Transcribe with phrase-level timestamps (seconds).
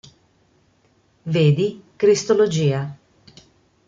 [1.35, 1.67] Vedi
[2.03, 2.81] Cristologia.